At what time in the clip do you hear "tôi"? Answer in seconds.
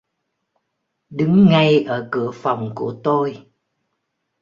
3.03-3.49